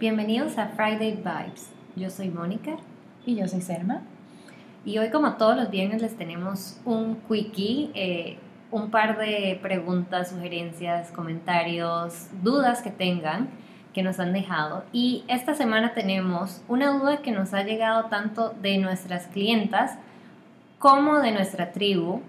Bienvenidos 0.00 0.58
a 0.58 0.68
Friday 0.68 1.16
Vibes. 1.16 1.70
Yo 1.96 2.08
soy 2.08 2.28
Mónica. 2.28 2.76
Y 3.26 3.34
yo 3.34 3.48
soy 3.48 3.60
Selma. 3.60 4.02
Y 4.84 4.96
hoy, 4.98 5.10
como 5.10 5.32
todos 5.32 5.56
los 5.56 5.70
viernes, 5.70 6.00
les 6.00 6.16
tenemos 6.16 6.80
un 6.84 7.16
quickie, 7.28 7.90
eh, 7.94 8.38
un 8.70 8.92
par 8.92 9.18
de 9.18 9.58
preguntas, 9.60 10.30
sugerencias, 10.30 11.10
comentarios, 11.10 12.28
dudas 12.44 12.80
que 12.80 12.92
tengan 12.92 13.48
que 13.92 14.04
nos 14.04 14.20
han 14.20 14.32
dejado. 14.32 14.84
Y 14.92 15.24
esta 15.26 15.54
semana 15.54 15.94
tenemos 15.94 16.62
una 16.68 16.96
duda 16.96 17.16
que 17.16 17.32
nos 17.32 17.52
ha 17.52 17.64
llegado 17.64 18.04
tanto 18.04 18.54
de 18.62 18.78
nuestras 18.78 19.26
clientas 19.26 19.98
como 20.78 21.18
de 21.18 21.32
nuestra 21.32 21.72
tribu 21.72 22.22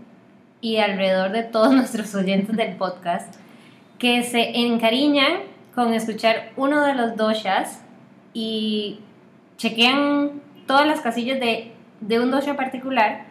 y 0.60 0.78
alrededor 0.78 1.32
de 1.34 1.44
todos 1.44 1.72
nuestros 1.76 2.16
oyentes 2.16 2.58
del 2.58 2.78
podcast 2.78 3.32
que 4.00 4.24
se 4.24 4.58
encariñan 4.58 5.59
con 5.80 5.94
escuchar 5.94 6.52
uno 6.58 6.82
de 6.82 6.94
los 6.94 7.16
doshas 7.16 7.82
y 8.34 9.00
chequean 9.56 10.42
todas 10.68 10.86
las 10.86 11.00
casillas 11.00 11.40
de, 11.40 11.72
de 12.02 12.20
un 12.20 12.32
dosha 12.32 12.58
particular 12.58 13.22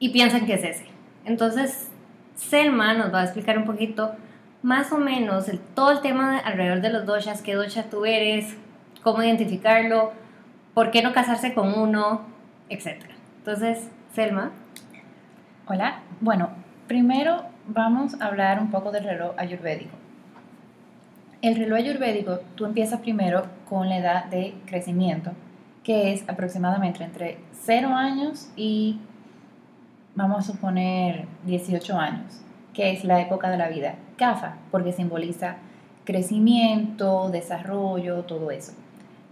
y 0.00 0.08
piensan 0.08 0.46
que 0.46 0.54
es 0.54 0.64
ese. 0.64 0.86
Entonces, 1.26 1.90
Selma 2.34 2.92
nos 2.94 3.14
va 3.14 3.20
a 3.20 3.22
explicar 3.22 3.56
un 3.56 3.66
poquito 3.66 4.16
más 4.62 4.90
o 4.90 4.98
menos 4.98 5.46
todo 5.76 5.92
el 5.92 6.00
tema 6.00 6.38
alrededor 6.38 6.80
de 6.80 6.90
los 6.90 7.06
doshas, 7.06 7.40
qué 7.40 7.54
dosha 7.54 7.84
tú 7.84 8.04
eres, 8.04 8.56
cómo 9.04 9.22
identificarlo, 9.22 10.12
por 10.74 10.90
qué 10.90 11.02
no 11.02 11.12
casarse 11.12 11.54
con 11.54 11.78
uno, 11.78 12.22
etc. 12.68 12.96
Entonces, 13.38 13.90
Selma. 14.12 14.50
Hola. 15.66 16.00
Bueno, 16.20 16.50
primero 16.88 17.44
vamos 17.68 18.20
a 18.20 18.26
hablar 18.26 18.58
un 18.58 18.72
poco 18.72 18.90
del 18.90 19.04
reloj 19.04 19.34
ayurvédico. 19.36 20.03
El 21.44 21.56
reloj 21.56 21.80
ayurvédico, 21.80 22.38
tú 22.54 22.64
empiezas 22.64 23.00
primero 23.00 23.44
con 23.68 23.90
la 23.90 23.98
edad 23.98 24.24
de 24.24 24.54
crecimiento, 24.64 25.32
que 25.82 26.14
es 26.14 26.26
aproximadamente 26.26 27.04
entre 27.04 27.36
0 27.66 27.88
años 27.88 28.48
y, 28.56 28.98
vamos 30.14 30.38
a 30.38 30.52
suponer, 30.52 31.26
18 31.44 31.98
años, 31.98 32.40
que 32.72 32.92
es 32.92 33.04
la 33.04 33.20
época 33.20 33.50
de 33.50 33.58
la 33.58 33.68
vida. 33.68 33.96
Kafa, 34.16 34.56
porque 34.70 34.92
simboliza 34.92 35.56
crecimiento, 36.06 37.28
desarrollo, 37.28 38.22
todo 38.22 38.50
eso. 38.50 38.72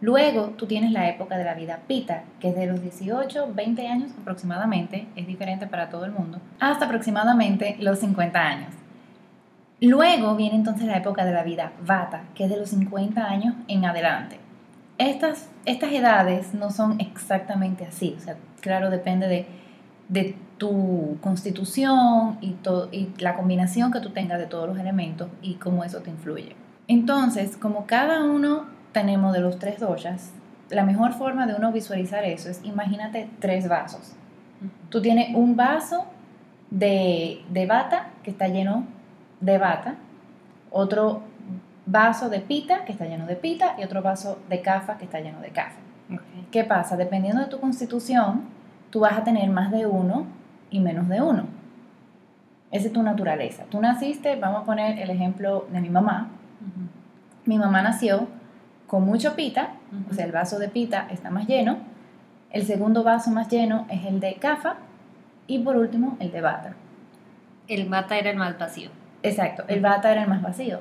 Luego 0.03 0.49
tú 0.59 0.67
tienes 0.67 0.93
la 0.93 1.09
época 1.09 1.39
de 1.39 1.45
la 1.45 1.55
vida 1.55 1.81
pita, 1.89 2.25
que 2.41 2.51
es 2.51 2.55
de 2.55 2.67
los 2.67 2.83
18, 2.83 3.55
20 3.55 3.89
años 3.89 4.13
aproximadamente, 4.21 5.07
es 5.17 5.27
diferente 5.27 5.67
para 5.67 5.89
todo 5.89 6.05
el 6.05 6.13
mundo, 6.13 6.43
hasta 6.61 6.85
aproximadamente 6.85 7.79
los 7.81 8.01
50 8.01 8.39
años. 8.39 8.82
Luego 9.83 10.37
viene 10.37 10.55
entonces 10.55 10.87
la 10.87 10.97
época 10.97 11.25
de 11.25 11.33
la 11.33 11.43
vida 11.43 11.73
vata, 11.85 12.23
que 12.37 12.45
es 12.45 12.51
de 12.51 12.57
los 12.57 12.69
50 12.69 13.25
años 13.25 13.57
en 13.67 13.85
adelante. 13.85 14.39
Estas, 14.97 15.49
estas 15.65 15.91
edades 15.91 16.55
no 16.55 16.71
son 16.71 17.01
exactamente 17.01 17.85
así, 17.85 18.15
o 18.17 18.21
sea, 18.21 18.37
claro, 18.61 18.91
depende 18.91 19.27
de, 19.27 19.47
de 20.09 20.37
tu 20.57 21.19
constitución 21.21 22.39
y, 22.41 22.55
y 22.93 23.13
la 23.19 23.35
combinación 23.35 23.91
que 23.91 23.99
tú 23.99 24.11
tengas 24.11 24.39
de 24.39 24.47
todos 24.47 24.69
los 24.69 24.79
elementos 24.79 25.29
y 25.43 25.55
cómo 25.55 25.83
eso 25.83 25.99
te 25.99 26.11
influye. 26.11 26.55
Entonces, 26.87 27.57
como 27.57 27.85
cada 27.87 28.23
uno 28.23 28.67
tenemos 28.93 29.33
de 29.33 29.41
los 29.41 29.59
tres 29.59 29.81
doshas, 29.81 30.31
la 30.71 30.85
mejor 30.85 31.13
forma 31.13 31.49
de 31.49 31.55
uno 31.55 31.73
visualizar 31.73 32.25
eso 32.25 32.49
es, 32.49 32.65
imagínate 32.65 33.29
tres 33.41 33.69
vasos. 33.69 34.13
Tú 34.91 35.03
tienes 35.03 35.35
un 35.35 35.57
vaso 35.57 36.05
de, 36.71 37.43
de 37.51 37.67
bata 37.67 38.11
que 38.23 38.31
está 38.31 38.47
lleno 38.47 38.87
de 39.43 39.59
bata, 39.59 39.97
otro 40.71 41.23
vaso 41.85 42.31
de 42.31 42.41
pita 42.41 42.85
que 42.85 42.93
está 42.93 43.05
lleno 43.07 43.27
de 43.27 43.37
pita 43.37 43.75
y 43.79 43.85
otro 43.85 44.03
vaso 44.03 44.39
de 44.49 44.63
cafa 44.63 44.97
que 44.97 45.05
está 45.05 45.21
lleno 45.21 45.41
de 45.41 45.51
cafa. 45.51 45.79
¿Qué 46.51 46.65
pasa? 46.65 46.97
Dependiendo 46.97 47.43
de 47.43 47.49
tu 47.49 47.61
constitución, 47.61 48.43
tú 48.91 49.01
vas 49.01 49.19
a 49.19 49.25
tener 49.25 49.51
más 49.51 49.71
de 49.71 49.87
uno 49.87 50.27
y 50.71 50.81
menos 50.81 51.09
de 51.09 51.21
uno. 51.21 51.45
Esa 52.71 52.87
es 52.87 52.93
tu 52.93 53.03
naturaleza. 53.03 53.65
Tú 53.69 53.81
naciste, 53.81 54.37
vamos 54.37 54.63
a 54.63 54.65
poner 54.65 54.99
el 54.99 55.11
ejemplo 55.11 55.67
de 55.71 55.81
mi 55.81 55.91
mamá. 55.91 56.31
Mi 57.45 57.59
mamá 57.59 57.83
nació 57.83 58.29
con 58.87 59.05
mucho 59.05 59.35
pita, 59.35 59.75
o 60.11 60.15
sea, 60.15 60.25
el 60.25 60.33
vaso 60.33 60.59
de 60.59 60.69
pita 60.69 61.09
está 61.11 61.31
más 61.31 61.47
lleno. 61.47 61.79
El 62.51 62.65
segundo 62.65 63.03
vaso 63.03 63.31
más 63.31 63.49
lleno 63.49 63.87
es 63.89 64.05
el 64.05 64.21
de 64.21 64.35
cafa 64.35 64.77
y 65.47 65.59
por 65.59 65.77
último 65.77 66.17
el 66.21 66.31
de 66.31 66.41
bata. 66.41 66.75
El 67.69 67.89
bata 67.89 68.19
era 68.19 68.31
el 68.31 68.37
más 68.37 68.59
vacío. 68.59 68.91
Exacto, 69.23 69.65
el 69.69 69.81
bata 69.81 70.11
era 70.11 70.23
el 70.23 70.29
más 70.29 70.43
vacío. 70.43 70.81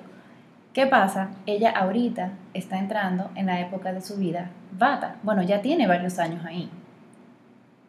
¿Qué 0.73 0.87
pasa? 0.87 1.31
Ella 1.45 1.71
ahorita 1.71 2.31
está 2.53 2.79
entrando 2.79 3.29
en 3.35 3.45
la 3.45 3.59
época 3.59 3.93
de 3.93 4.01
su 4.01 4.17
vida 4.17 4.51
bata. 4.71 5.17
Bueno, 5.21 5.43
ya 5.43 5.61
tiene 5.61 5.85
varios 5.85 6.17
años 6.17 6.45
ahí. 6.45 6.69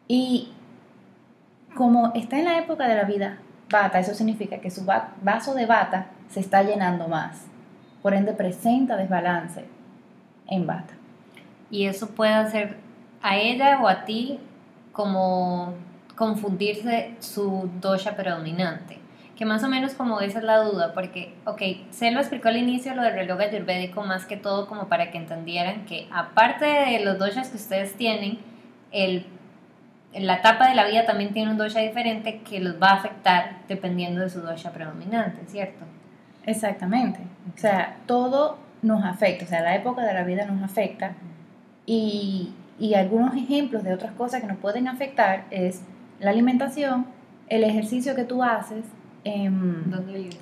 Y 0.07 0.51
como 1.75 2.11
está 2.13 2.37
en 2.37 2.45
la 2.45 2.59
época 2.59 2.87
de 2.87 2.95
la 2.95 3.05
vida 3.05 3.37
bata, 3.71 3.99
eso 3.99 4.13
significa 4.13 4.59
que 4.59 4.69
su 4.69 4.85
vaso 4.85 5.53
de 5.55 5.65
bata 5.65 6.07
se 6.29 6.41
está 6.41 6.61
llenando 6.61 7.07
más. 7.07 7.45
Por 8.01 8.13
ende, 8.13 8.33
presenta 8.33 8.97
desbalance 8.97 9.65
en 10.47 10.67
bata. 10.67 10.93
Y 11.71 11.85
eso 11.85 12.09
puede 12.09 12.33
hacer 12.33 12.77
a 13.21 13.37
ella 13.37 13.79
o 13.81 13.87
a 13.87 14.03
ti 14.03 14.39
como 14.91 15.73
confundirse 16.15 17.15
su 17.19 17.71
dosha 17.79 18.15
predominante 18.15 19.02
que 19.43 19.49
más 19.49 19.61
o 19.65 19.67
menos 19.67 19.93
como 19.93 20.21
esa 20.21 20.39
es 20.39 20.45
la 20.45 20.59
duda, 20.59 20.93
porque, 20.93 21.33
ok, 21.43 21.61
se 21.89 22.11
lo 22.11 22.21
explicó 22.21 22.47
al 22.47 22.55
inicio 22.55 22.95
lo 22.95 23.01
del 23.01 23.11
reloj 23.11 23.41
ayurvédico 23.41 24.01
más 24.01 24.25
que 24.25 24.37
todo 24.37 24.67
como 24.67 24.87
para 24.87 25.11
que 25.11 25.17
entendieran 25.17 25.83
que 25.83 26.07
aparte 26.13 26.63
de 26.63 27.01
los 27.03 27.19
doshas 27.19 27.49
que 27.49 27.57
ustedes 27.57 27.93
tienen, 27.95 28.39
el, 28.93 29.25
la 30.13 30.35
etapa 30.35 30.69
de 30.69 30.75
la 30.75 30.87
vida 30.87 31.05
también 31.05 31.33
tiene 31.33 31.51
un 31.51 31.57
dosha 31.57 31.81
diferente 31.81 32.39
que 32.39 32.61
los 32.61 32.81
va 32.81 32.91
a 32.91 32.93
afectar 32.93 33.57
dependiendo 33.67 34.21
de 34.21 34.29
su 34.29 34.39
dosha 34.39 34.71
predominante, 34.71 35.41
¿cierto? 35.47 35.83
Exactamente. 36.45 37.19
O 37.53 37.57
sea, 37.57 37.97
todo 38.05 38.57
nos 38.81 39.03
afecta, 39.03 39.43
o 39.43 39.47
sea, 39.49 39.61
la 39.61 39.75
época 39.75 40.03
de 40.03 40.13
la 40.13 40.23
vida 40.23 40.45
nos 40.45 40.63
afecta 40.63 41.15
y, 41.85 42.53
y 42.79 42.93
algunos 42.93 43.35
ejemplos 43.35 43.83
de 43.83 43.93
otras 43.93 44.13
cosas 44.13 44.39
que 44.39 44.47
nos 44.47 44.57
pueden 44.59 44.87
afectar 44.87 45.43
es 45.51 45.81
la 46.21 46.29
alimentación, 46.29 47.07
el 47.49 47.65
ejercicio 47.65 48.15
que 48.15 48.23
tú 48.23 48.41
haces, 48.41 48.85
¿Dónde 49.25 50.13
vives? 50.13 50.39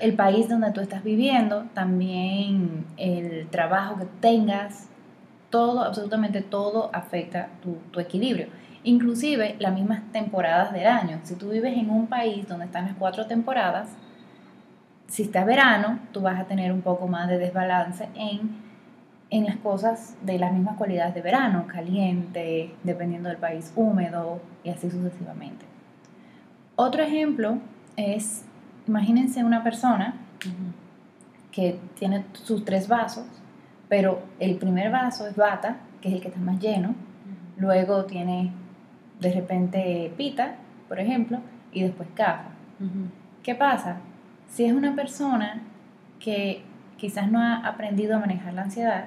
El 0.00 0.14
país 0.14 0.48
donde 0.48 0.72
tú 0.72 0.80
estás 0.80 1.04
viviendo, 1.04 1.64
también 1.72 2.84
el 2.96 3.48
trabajo 3.48 3.96
que 3.98 4.06
tengas, 4.20 4.88
todo, 5.50 5.82
absolutamente 5.82 6.42
todo 6.42 6.90
afecta 6.92 7.48
tu, 7.62 7.76
tu 7.90 8.00
equilibrio. 8.00 8.48
Inclusive 8.84 9.56
las 9.58 9.72
mismas 9.72 10.02
temporadas 10.12 10.72
del 10.72 10.86
año. 10.86 11.20
Si 11.22 11.36
tú 11.36 11.50
vives 11.50 11.76
en 11.76 11.90
un 11.90 12.06
país 12.06 12.46
donde 12.46 12.66
están 12.66 12.86
las 12.86 12.96
cuatro 12.96 13.26
temporadas, 13.26 13.88
si 15.06 15.22
está 15.22 15.44
verano, 15.44 15.98
tú 16.12 16.20
vas 16.20 16.38
a 16.38 16.44
tener 16.44 16.72
un 16.72 16.82
poco 16.82 17.08
más 17.08 17.28
de 17.28 17.38
desbalance 17.38 18.08
en, 18.14 18.56
en 19.30 19.44
las 19.46 19.56
cosas 19.56 20.16
de 20.22 20.38
las 20.38 20.52
mismas 20.52 20.76
cualidades 20.76 21.14
de 21.14 21.22
verano, 21.22 21.66
caliente, 21.66 22.74
dependiendo 22.82 23.28
del 23.30 23.38
país, 23.38 23.72
húmedo 23.74 24.40
y 24.64 24.70
así 24.70 24.90
sucesivamente. 24.90 25.64
Otro 26.76 27.02
ejemplo 27.02 27.58
es, 27.98 28.44
imagínense 28.86 29.44
una 29.44 29.62
persona 29.62 30.14
que 31.50 31.78
tiene 31.98 32.24
sus 32.32 32.64
tres 32.64 32.86
vasos, 32.86 33.26
pero 33.88 34.22
el 34.38 34.56
primer 34.56 34.90
vaso 34.92 35.26
es 35.26 35.34
bata, 35.34 35.78
que 36.00 36.08
es 36.08 36.14
el 36.14 36.20
que 36.20 36.28
está 36.28 36.40
más 36.40 36.60
lleno, 36.60 36.94
luego 37.56 38.04
tiene 38.04 38.52
de 39.20 39.32
repente 39.32 40.12
pita, 40.16 40.54
por 40.88 41.00
ejemplo, 41.00 41.40
y 41.72 41.82
después 41.82 42.08
cafa. 42.14 42.50
¿Qué 43.42 43.56
pasa? 43.56 43.96
Si 44.48 44.64
es 44.64 44.72
una 44.72 44.94
persona 44.94 45.60
que 46.20 46.62
quizás 46.96 47.30
no 47.30 47.40
ha 47.40 47.56
aprendido 47.66 48.16
a 48.16 48.20
manejar 48.20 48.54
la 48.54 48.62
ansiedad, 48.62 49.06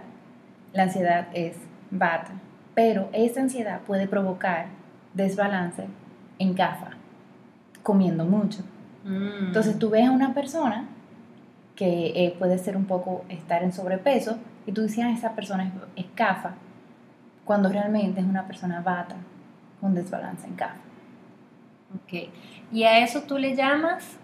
la 0.73 0.83
ansiedad 0.83 1.27
es 1.33 1.55
bata, 1.91 2.33
pero 2.75 3.09
esa 3.13 3.39
ansiedad 3.41 3.81
puede 3.81 4.07
provocar 4.07 4.67
desbalance 5.13 5.85
en 6.39 6.53
cafa, 6.53 6.91
comiendo 7.83 8.25
mucho. 8.25 8.63
Mm. 9.03 9.48
Entonces 9.48 9.80
tú 9.80 9.89
ves 9.89 10.07
a 10.07 10.12
una 10.12 10.33
persona 10.33 10.88
que 11.75 12.13
eh, 12.15 12.36
puede 12.38 12.57
ser 12.57 12.77
un 12.77 12.86
poco 12.86 13.25
estar 13.30 13.63
en 13.63 13.74
sobrepeso 13.74 14.38
y 14.68 14.71
tú 14.71 14.83
dices, 14.83 15.03
ah, 15.03 15.12
esa 15.12 15.36
persona 15.36 15.71
es, 15.95 16.06
CAFA, 16.13 16.53
cuando 17.45 17.69
realmente 17.69 18.19
es 18.21 18.25
una 18.27 18.45
persona 18.45 18.81
bata 18.81 19.15
con 19.80 19.95
desbalance 19.95 20.45
en 20.48 20.56
CAFA. 20.56 20.81
Ok. 21.95 22.30
¿Y 22.71 22.83
a 22.83 23.00
eso 23.00 23.24
tú 23.24 23.38
le 23.38 23.56
llamas 23.56 24.18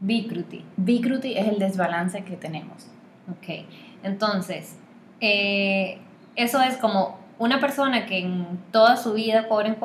Bikruti? 0.00 0.64
Bikruti 0.76 1.36
es 1.36 1.48
el 1.48 1.58
desbalance 1.58 2.22
que 2.24 2.36
tenemos. 2.36 2.88
Ok. 3.30 3.66
Entonces, 4.02 4.76
eh, 5.20 5.98
eso 6.36 6.60
es 6.60 6.76
como 6.76 7.18
una 7.38 7.58
persona 7.58 8.06
que 8.06 8.18
en 8.18 8.58
toda 8.70 8.96
su 8.96 9.14
vida, 9.14 9.48
pobre 9.48 9.68
en 9.68 9.76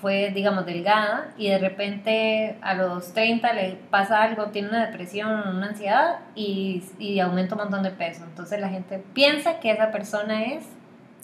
fue, 0.00 0.30
digamos, 0.30 0.66
delgada 0.66 1.28
y 1.36 1.48
de 1.48 1.58
repente 1.58 2.56
a 2.62 2.74
los 2.74 3.12
30 3.12 3.52
le 3.52 3.78
pasa 3.90 4.22
algo, 4.22 4.46
tiene 4.46 4.68
una 4.68 4.86
depresión, 4.86 5.56
una 5.56 5.68
ansiedad 5.68 6.20
y, 6.34 6.82
y 6.98 7.20
aumenta 7.20 7.54
un 7.54 7.62
montón 7.62 7.82
de 7.82 7.90
peso. 7.90 8.24
Entonces 8.24 8.60
la 8.60 8.68
gente 8.68 9.02
piensa 9.12 9.60
que 9.60 9.70
esa 9.70 9.90
persona 9.90 10.44
es 10.44 10.64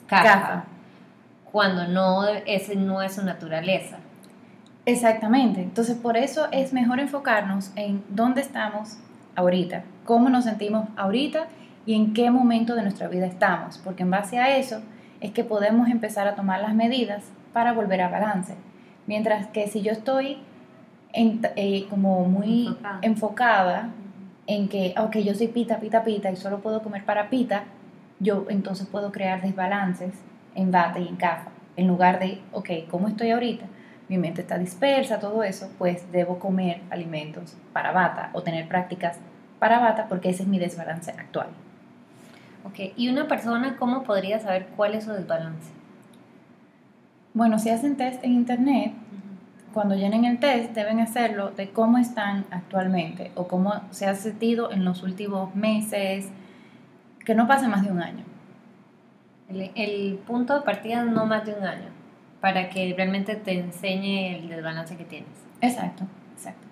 caja, 0.07 0.65
cuando 1.51 1.87
no, 1.89 2.27
ese 2.27 2.77
no 2.77 3.03
es 3.03 3.15
su 3.15 3.25
naturaleza. 3.25 3.99
Exactamente. 4.85 5.63
Entonces 5.63 5.97
por 5.97 6.17
eso 6.17 6.49
es 6.53 6.73
mejor 6.73 7.01
enfocarnos 7.01 7.73
en 7.77 8.05
dónde 8.09 8.43
estamos 8.43 8.99
ahorita, 9.35 9.85
cómo 10.05 10.29
nos 10.29 10.45
sentimos 10.45 10.89
ahorita 10.97 11.47
y 11.87 11.95
en 11.95 12.13
qué 12.13 12.31
momento 12.31 12.75
de 12.75 12.83
nuestra 12.83 13.09
vida 13.09 13.27
estamos, 13.27 13.79
porque 13.79 14.03
en 14.03 14.11
base 14.11 14.39
a 14.39 14.57
eso 14.57 14.83
es 15.21 15.31
que 15.31 15.45
podemos 15.45 15.89
empezar 15.89 16.29
a 16.29 16.35
tomar 16.35 16.61
las 16.61 16.75
medidas 16.75 17.25
para 17.57 17.73
volver 17.73 18.03
a 18.03 18.11
balance. 18.11 18.55
Mientras 19.07 19.47
que 19.47 19.67
si 19.67 19.81
yo 19.81 19.93
estoy 19.93 20.37
eh, 21.15 21.87
como 21.89 22.27
muy 22.27 22.77
enfocada. 23.01 23.95
en 24.47 24.69
que, 24.69 24.95
ok, 24.99 25.17
yo 25.21 25.35
soy 25.35 25.49
pita, 25.49 25.81
pita, 25.81 26.05
pita 26.05 26.31
y 26.31 26.37
solo 26.37 26.59
puedo 26.59 26.83
comer 26.83 27.07
para 27.07 27.31
pita, 27.31 27.65
yo 28.21 28.45
entonces 28.51 28.87
puedo 28.87 29.11
crear 29.11 29.41
desbalances 29.41 30.13
en 30.55 30.71
bata 30.71 30.99
y 30.99 31.09
en 31.09 31.17
cafa. 31.17 31.49
En 31.77 31.89
lugar 31.89 32.19
de, 32.19 32.43
ok, 32.53 32.69
¿cómo 32.91 33.09
estoy 33.09 33.31
ahorita? 33.31 33.65
Mi 34.11 34.19
mente 34.19 34.43
está 34.43 34.59
dispersa, 34.59 35.19
todo 35.19 35.43
eso, 35.43 35.71
pues 35.79 36.13
debo 36.13 36.39
comer 36.39 36.83
alimentos 36.91 37.57
para 37.73 37.91
bata 37.91 38.29
o 38.35 38.43
tener 38.43 38.69
prácticas 38.69 39.19
para 39.59 39.79
bata 39.79 40.09
porque 40.11 40.29
ese 40.29 40.43
es 40.43 40.49
mi 40.49 40.59
desbalance 40.59 41.11
actual. 41.11 41.49
Ok, 42.65 42.93
¿y 42.97 43.09
una 43.09 43.27
persona 43.27 43.77
cómo 43.79 44.03
podría 44.03 44.41
saber 44.41 44.67
cuál 44.77 44.95
es 44.95 45.05
su 45.05 45.13
desbalance? 45.13 45.86
Bueno, 47.37 47.59
si 47.59 47.69
hacen 47.69 47.99
test 47.99 48.25
en 48.25 48.33
internet, 48.33 48.95
cuando 49.75 49.95
llenen 49.95 50.25
el 50.25 50.39
test 50.39 50.73
deben 50.73 51.01
hacerlo 51.01 51.51
de 51.51 51.69
cómo 51.69 51.99
están 51.99 52.47
actualmente 52.51 53.31
o 53.35 53.47
cómo 53.47 53.75
se 53.91 54.07
ha 54.07 54.15
sentido 54.15 54.73
en 54.73 54.87
los 54.87 55.03
últimos 55.03 55.55
meses, 55.55 56.31
que 57.27 57.35
no 57.35 57.47
pase 57.47 57.69
más 57.69 57.85
de 57.85 57.93
un 57.93 58.01
año. 58.01 58.25
El, 59.51 60.19
punto 60.27 60.55
de 60.55 60.63
partida 60.63 61.05
no 61.05 61.27
más 61.27 61.45
de 61.45 61.53
un 61.53 61.65
año, 61.65 61.91
para 62.41 62.71
que 62.71 62.95
realmente 62.97 63.37
te 63.37 63.61
enseñe 63.61 64.39
el 64.39 64.49
desbalance 64.49 64.97
que 64.97 65.05
tienes. 65.05 65.29
Exacto, 65.61 66.05
exacto. 66.33 66.67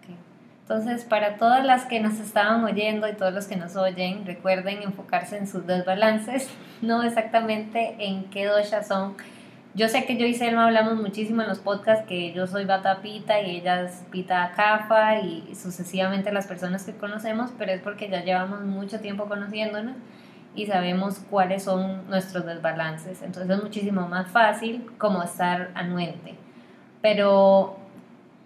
Okay. 0.00 0.16
Entonces, 0.62 1.04
para 1.04 1.36
todas 1.36 1.64
las 1.64 1.84
que 1.84 2.00
nos 2.00 2.18
estaban 2.18 2.64
oyendo 2.64 3.08
y 3.08 3.12
todos 3.12 3.32
los 3.32 3.46
que 3.46 3.54
nos 3.54 3.76
oyen, 3.76 4.26
recuerden 4.26 4.82
enfocarse 4.82 5.38
en 5.38 5.46
sus 5.46 5.68
desbalances, 5.68 6.50
no 6.82 7.04
exactamente 7.04 7.94
en 8.00 8.24
qué 8.24 8.46
dosha 8.46 8.82
son 8.82 9.14
yo 9.74 9.88
sé 9.88 10.04
que 10.04 10.16
yo 10.16 10.26
y 10.26 10.34
Selma 10.34 10.66
hablamos 10.66 10.96
muchísimo 10.96 11.42
en 11.42 11.48
los 11.48 11.60
podcasts 11.60 12.04
que 12.06 12.32
yo 12.32 12.46
soy 12.46 12.64
Bata 12.64 13.02
Pita 13.02 13.40
y 13.40 13.56
ella 13.56 13.82
es 13.82 14.04
Pita 14.10 14.52
Cafa 14.56 15.20
y 15.20 15.54
sucesivamente 15.54 16.32
las 16.32 16.48
personas 16.48 16.84
que 16.84 16.96
conocemos, 16.96 17.52
pero 17.56 17.70
es 17.72 17.80
porque 17.80 18.08
ya 18.08 18.24
llevamos 18.24 18.62
mucho 18.62 18.98
tiempo 19.00 19.26
conociéndonos 19.26 19.94
y 20.56 20.66
sabemos 20.66 21.20
cuáles 21.30 21.62
son 21.62 22.08
nuestros 22.08 22.44
desbalances. 22.46 23.22
Entonces 23.22 23.56
es 23.56 23.62
muchísimo 23.62 24.08
más 24.08 24.28
fácil 24.28 24.90
como 24.98 25.22
estar 25.22 25.70
anuente. 25.74 26.34
Pero, 27.00 27.78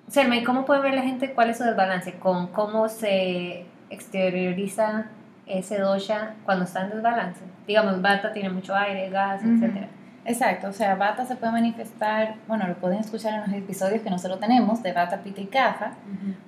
Selma, 0.09 0.37
¿y 0.37 0.45
cómo 0.45 0.67
puede 0.67 0.83
ver 0.83 0.95
la 0.95 1.03
gente 1.03 1.33
cuál 1.33 1.49
es 1.49 1.57
su 1.57 1.65
desbalance? 1.65 2.19
Con 2.19 2.49
cómo 2.49 2.91
se 2.91 3.65
exterioriza 3.89 5.07
ese 5.47 5.79
dosha 5.79 6.35
cuando 6.45 6.65
está 6.65 6.83
en 6.83 6.91
desbalance. 6.91 7.41
Digamos, 7.67 8.03
Bata 8.03 8.33
tiene 8.35 8.51
mucho 8.51 8.75
aire, 8.75 9.09
gas, 9.09 9.43
etcétera. 9.43 9.89
Exacto, 10.27 10.69
o 10.69 10.73
sea, 10.73 10.95
Bata 10.95 11.27
se 11.27 11.37
puede 11.37 11.53
manifestar, 11.53 12.37
bueno, 12.49 12.67
lo 12.67 12.77
pueden 12.77 12.99
escuchar 12.99 13.35
en 13.35 13.41
los 13.41 13.53
episodios 13.53 14.01
que 14.01 14.09
nosotros 14.09 14.41
tenemos 14.41 14.83
de 14.83 14.93
Bata, 14.93 15.19
Pita 15.19 15.43
y 15.43 15.47
Caja, 15.47 15.93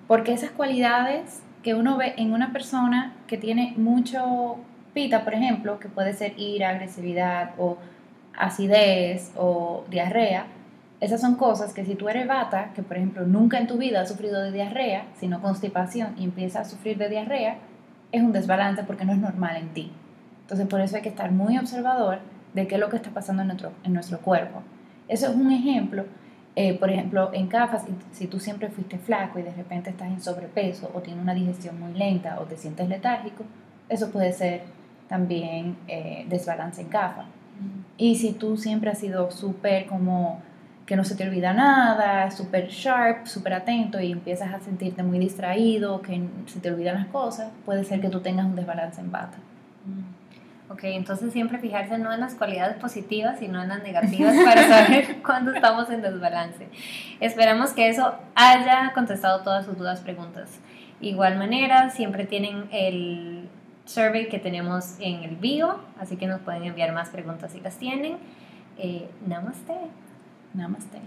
porque 0.06 0.32
esas 0.32 0.50
cualidades 0.50 1.42
que 1.62 1.74
uno 1.74 1.98
ve 1.98 2.14
en 2.16 2.32
una 2.32 2.52
persona 2.52 3.14
que 3.26 3.36
tiene 3.36 3.74
mucho 3.76 4.56
pita, 4.94 5.24
por 5.24 5.34
ejemplo, 5.34 5.78
que 5.78 5.88
puede 5.88 6.14
ser 6.14 6.38
ira, 6.38 6.70
agresividad 6.70 7.50
o 7.58 7.76
acidez 8.34 9.32
o 9.36 9.84
diarrea, 9.90 10.46
esas 11.00 11.20
son 11.20 11.34
cosas 11.34 11.74
que 11.74 11.84
si 11.84 11.94
tú 11.94 12.08
eres 12.08 12.26
bata, 12.26 12.70
que 12.74 12.82
por 12.82 12.96
ejemplo 12.96 13.26
nunca 13.26 13.58
en 13.58 13.66
tu 13.66 13.76
vida 13.76 14.00
has 14.00 14.08
sufrido 14.08 14.40
de 14.40 14.52
diarrea, 14.52 15.04
sino 15.18 15.42
constipación 15.42 16.14
y 16.16 16.24
empiezas 16.24 16.66
a 16.66 16.70
sufrir 16.70 16.96
de 16.96 17.10
diarrea, 17.10 17.58
es 18.12 18.22
un 18.22 18.32
desbalance 18.32 18.82
porque 18.84 19.04
no 19.04 19.12
es 19.12 19.18
normal 19.18 19.56
en 19.56 19.68
ti. 19.74 19.92
Entonces 20.42 20.66
por 20.66 20.80
eso 20.80 20.96
hay 20.96 21.02
que 21.02 21.10
estar 21.10 21.32
muy 21.32 21.58
observador 21.58 22.20
de 22.56 22.66
qué 22.66 22.74
es 22.76 22.80
lo 22.80 22.88
que 22.88 22.96
está 22.96 23.10
pasando 23.10 23.42
en 23.42 23.48
nuestro, 23.48 23.70
en 23.84 23.92
nuestro 23.92 24.18
cuerpo. 24.18 24.62
Eso 25.06 25.28
es 25.28 25.36
un 25.36 25.52
ejemplo. 25.52 26.06
Eh, 26.56 26.76
por 26.78 26.90
ejemplo, 26.90 27.30
en 27.34 27.48
CAFA, 27.48 27.84
si, 28.12 28.26
tú 28.26 28.40
siempre 28.40 28.70
fuiste 28.70 28.98
flaco 28.98 29.38
y 29.38 29.42
de 29.42 29.52
repente 29.52 29.90
estás 29.90 30.08
en 30.08 30.22
sobrepeso 30.22 30.90
o 30.94 31.00
tienes 31.00 31.22
una 31.22 31.34
digestión 31.34 31.78
muy 31.78 31.92
lenta 31.92 32.40
o 32.40 32.44
te 32.44 32.56
sientes 32.56 32.88
letárgico, 32.88 33.44
eso 33.90 34.10
puede 34.10 34.32
ser 34.32 34.62
también 35.06 35.76
eh, 35.86 36.24
desbalance 36.30 36.80
en 36.80 36.88
CAFA. 36.88 37.26
Y 37.98 38.16
si 38.16 38.32
tú 38.32 38.56
siempre 38.56 38.90
has 38.90 38.98
sido 38.98 39.30
súper 39.30 39.86
como 39.86 40.40
que 40.86 40.96
no 40.96 41.04
se 41.04 41.14
te 41.14 41.28
olvida 41.28 41.52
nada, 41.52 42.30
súper 42.30 42.68
sharp, 42.68 43.26
súper 43.26 43.52
atento 43.52 44.00
y 44.00 44.12
empiezas 44.12 44.54
a 44.54 44.60
sentirte 44.60 45.02
muy 45.02 45.18
distraído, 45.18 46.00
que 46.00 46.22
se 46.46 46.60
te 46.60 46.70
olvidan 46.70 46.94
las 46.94 47.08
cosas, 47.08 47.50
puede 47.66 47.84
ser 47.84 48.00
que 48.00 48.08
tú 48.08 48.20
tengas 48.20 48.46
un 48.46 48.56
desbalance 48.56 49.00
en 49.00 49.12
bata. 49.12 49.36
Ok, 50.68 50.80
entonces 50.82 51.32
siempre 51.32 51.58
fijarse 51.58 51.96
no 51.96 52.12
en 52.12 52.20
las 52.20 52.34
cualidades 52.34 52.76
positivas, 52.78 53.38
sino 53.38 53.62
en 53.62 53.68
las 53.68 53.82
negativas 53.82 54.34
para 54.44 54.66
saber 54.66 55.22
cuándo 55.24 55.52
estamos 55.52 55.88
en 55.90 56.02
desbalance. 56.02 56.66
Esperamos 57.20 57.70
que 57.72 57.88
eso 57.88 58.14
haya 58.34 58.92
contestado 58.92 59.42
todas 59.42 59.64
sus 59.64 59.78
dudas, 59.78 60.00
preguntas. 60.00 60.58
Igual 61.00 61.38
manera, 61.38 61.90
siempre 61.90 62.24
tienen 62.24 62.64
el 62.72 63.48
survey 63.84 64.28
que 64.28 64.40
tenemos 64.40 64.96
en 64.98 65.22
el 65.22 65.36
bio, 65.36 65.78
así 66.00 66.16
que 66.16 66.26
nos 66.26 66.40
pueden 66.40 66.64
enviar 66.64 66.92
más 66.92 67.10
preguntas 67.10 67.52
si 67.52 67.60
las 67.60 67.76
tienen. 67.76 68.16
Eh, 68.76 69.08
namaste. 69.26 69.74
Namaste. 70.52 71.00